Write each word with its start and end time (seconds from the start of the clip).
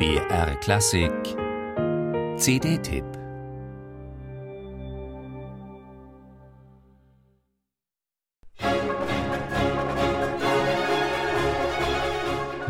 BR 0.00 0.54
Klassik 0.60 1.12
CD-Tipp 2.38 3.04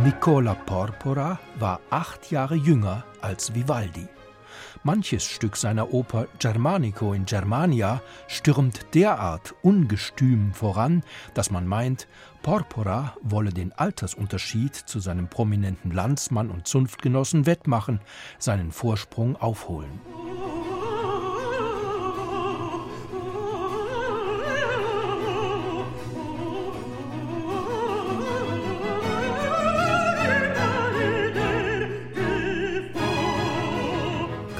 Nicola 0.02 0.54
Porpora 0.54 1.38
war 1.60 1.80
acht 1.90 2.32
Jahre 2.32 2.56
jünger 2.56 3.04
als 3.20 3.54
Vivaldi. 3.54 4.08
Manches 4.82 5.26
Stück 5.26 5.56
seiner 5.56 5.92
Oper 5.92 6.26
Germanico 6.38 7.12
in 7.12 7.26
Germania 7.26 8.00
stürmt 8.28 8.94
derart 8.94 9.54
ungestüm 9.60 10.54
voran, 10.54 11.02
dass 11.34 11.50
man 11.50 11.66
meint, 11.66 12.08
Porpora 12.40 13.14
wolle 13.20 13.52
den 13.52 13.72
Altersunterschied 13.72 14.74
zu 14.74 14.98
seinem 14.98 15.28
prominenten 15.28 15.90
Landsmann 15.90 16.50
und 16.50 16.66
Zunftgenossen 16.66 17.44
wettmachen, 17.44 18.00
seinen 18.38 18.72
Vorsprung 18.72 19.36
aufholen. 19.36 20.00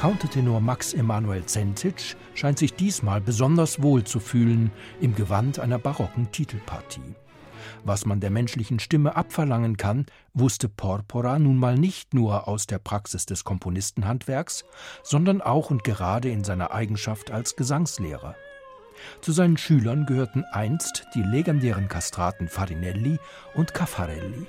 Countertenor 0.00 0.62
Max 0.62 0.95
Emanuel 0.95 1.45
Zentic 1.45 2.16
scheint 2.32 2.58
sich 2.58 2.72
diesmal 2.72 3.20
besonders 3.20 3.82
wohl 3.82 4.02
zu 4.02 4.18
fühlen 4.18 4.70
im 4.98 5.14
Gewand 5.14 5.58
einer 5.58 5.78
barocken 5.78 6.32
Titelpartie. 6.32 7.14
Was 7.84 8.06
man 8.06 8.18
der 8.18 8.30
menschlichen 8.30 8.78
Stimme 8.78 9.14
abverlangen 9.14 9.77
kann, 9.77 10.06
wusste 10.32 10.70
Porpora 10.70 11.38
nun 11.38 11.58
mal 11.58 11.77
nicht 11.77 12.14
nur 12.14 12.48
aus 12.48 12.66
der 12.66 12.78
Praxis 12.78 13.27
des 13.27 13.44
Komponistenhandwerks, 13.44 14.64
sondern 15.02 15.42
auch 15.42 15.70
und 15.70 15.84
gerade 15.84 16.30
in 16.30 16.44
seiner 16.44 16.70
Eigenschaft 16.70 17.30
als 17.30 17.55
Gesangslehrer. 17.55 18.36
Zu 19.20 19.32
seinen 19.32 19.58
Schülern 19.58 20.06
gehörten 20.06 20.44
einst 20.50 21.08
die 21.14 21.22
legendären 21.22 21.88
Kastraten 21.88 22.48
Farinelli 22.48 23.19
und 23.55 23.75
Caffarelli. 23.75 24.47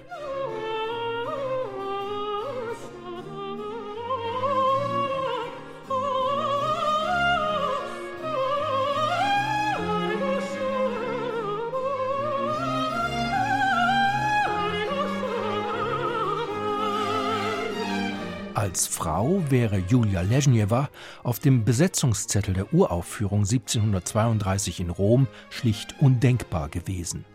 Als 18.62 18.86
Frau 18.86 19.42
wäre 19.50 19.80
Julia 19.80 20.22
Leschnjewa 20.22 20.92
auf 21.24 21.40
dem 21.40 21.66
Besetzungszettel 21.66 22.54
der 22.54 22.72
Uraufführung 22.72 23.40
1732 23.40 24.82
in 24.82 24.92
Rom 24.92 25.28
schlicht 25.50 26.00
undenkbar 26.00 26.70
gewesen. 26.70 27.26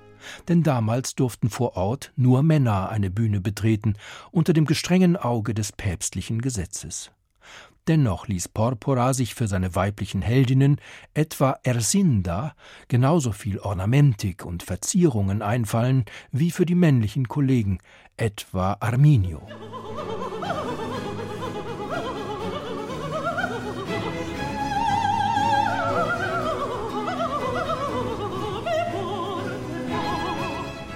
Denn 0.47 0.62
damals 0.62 1.16
durften 1.16 1.50
vor 1.50 1.77
Ort 1.77 2.12
nur 2.14 2.44
Männer 2.44 2.91
eine 2.91 3.10
Bühne 3.10 3.41
betreten, 3.41 3.97
unter 4.30 4.52
dem 4.52 4.66
gestrengen 4.66 5.16
Auge 5.16 5.52
des 5.52 5.72
päpstlichen 5.72 6.41
Gesetzes. 6.41 7.10
Dennoch 7.88 8.28
ließ 8.28 8.47
Porpora 8.50 9.12
sich 9.12 9.34
für 9.34 9.48
seine 9.48 9.74
weiblichen 9.74 10.22
Heldinnen, 10.22 10.80
etwa 11.12 11.58
Ersinda, 11.64 12.54
genauso 12.86 13.32
viel 13.32 13.58
Ornamentik 13.58 14.44
und 14.44 14.62
Verzierungen 14.62 15.42
einfallen 15.42 16.04
wie 16.30 16.52
für 16.52 16.66
die 16.66 16.77
männlichen 16.77 17.27
Kollegen, 17.27 17.78
etwa 18.16 18.77
Arminio. 18.78 19.42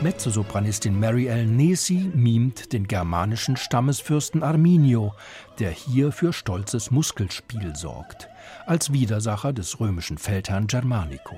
Mezzosopranistin 0.02 0.98
Mary 0.98 1.26
Ellen 1.26 1.56
Nesi 1.56 2.10
mimt 2.14 2.72
den 2.72 2.88
germanischen 2.88 3.58
Stammesfürsten 3.58 4.42
Arminio, 4.42 5.12
der 5.58 5.70
hier 5.70 6.10
für 6.10 6.32
stolzes 6.32 6.90
Muskelspiel 6.90 7.76
sorgt, 7.76 8.30
als 8.64 8.94
Widersacher 8.94 9.52
des 9.52 9.78
römischen 9.78 10.16
Feldherrn 10.16 10.68
Germanico. 10.68 11.36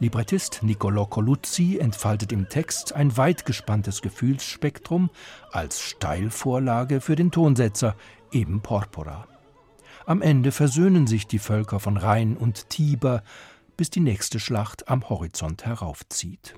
Librettist 0.00 0.60
Niccolò 0.62 1.08
Coluzzi 1.08 1.78
entfaltet 1.78 2.30
im 2.30 2.50
Text 2.50 2.92
ein 2.92 3.16
weit 3.16 3.46
gespanntes 3.46 4.02
Gefühlsspektrum 4.02 5.08
als 5.50 5.80
Steilvorlage 5.80 7.00
für 7.00 7.16
den 7.16 7.30
Tonsetzer, 7.30 7.96
eben 8.32 8.60
Porpora. 8.60 9.26
Am 10.04 10.20
Ende 10.20 10.52
versöhnen 10.52 11.06
sich 11.06 11.26
die 11.26 11.38
Völker 11.38 11.80
von 11.80 11.96
Rhein 11.96 12.36
und 12.36 12.68
Tiber, 12.68 13.22
bis 13.78 13.88
die 13.88 14.00
nächste 14.00 14.40
Schlacht 14.40 14.90
am 14.90 15.08
Horizont 15.08 15.64
heraufzieht. 15.64 16.54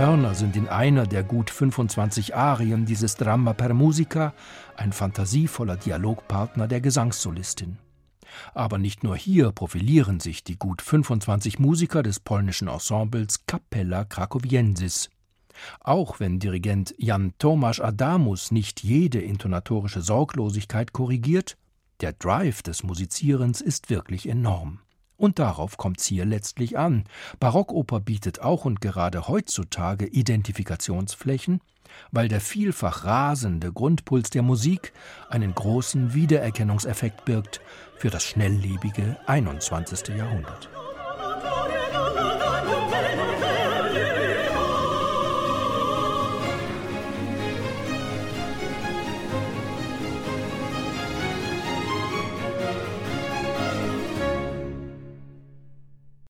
Hörner 0.00 0.34
sind 0.34 0.56
in 0.56 0.66
einer 0.66 1.06
der 1.06 1.22
gut 1.22 1.50
25 1.50 2.34
Arien 2.34 2.86
dieses 2.86 3.16
Drama 3.16 3.52
per 3.52 3.74
Musica 3.74 4.32
ein 4.74 4.94
fantasievoller 4.94 5.76
Dialogpartner 5.76 6.66
der 6.68 6.80
Gesangssolistin. 6.80 7.76
Aber 8.54 8.78
nicht 8.78 9.04
nur 9.04 9.14
hier 9.14 9.52
profilieren 9.52 10.18
sich 10.18 10.42
die 10.42 10.58
gut 10.58 10.80
25 10.80 11.58
Musiker 11.58 12.02
des 12.02 12.18
polnischen 12.18 12.68
Ensembles 12.68 13.44
Capella 13.44 14.06
Krakowiensis. 14.06 15.10
Auch 15.80 16.18
wenn 16.18 16.38
Dirigent 16.38 16.94
Jan 16.96 17.34
Tomasz 17.36 17.78
Adamus 17.78 18.52
nicht 18.52 18.82
jede 18.82 19.20
intonatorische 19.20 20.00
Sorglosigkeit 20.00 20.94
korrigiert, 20.94 21.58
der 22.00 22.14
Drive 22.14 22.62
des 22.62 22.84
Musizierens 22.84 23.60
ist 23.60 23.90
wirklich 23.90 24.26
enorm. 24.26 24.80
Und 25.20 25.38
darauf 25.38 25.76
kommt's 25.76 26.06
hier 26.06 26.24
letztlich 26.24 26.78
an. 26.78 27.04
Barockoper 27.40 28.00
bietet 28.00 28.40
auch 28.40 28.64
und 28.64 28.80
gerade 28.80 29.28
heutzutage 29.28 30.06
Identifikationsflächen, 30.06 31.60
weil 32.10 32.28
der 32.28 32.40
vielfach 32.40 33.04
rasende 33.04 33.70
Grundpuls 33.70 34.30
der 34.30 34.40
Musik 34.40 34.94
einen 35.28 35.54
großen 35.54 36.14
Wiedererkennungseffekt 36.14 37.26
birgt 37.26 37.60
für 37.98 38.08
das 38.08 38.24
schnelllebige 38.24 39.18
21. 39.26 40.16
Jahrhundert. 40.16 40.70